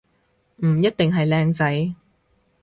[0.63, 1.93] 唔一定係靚仔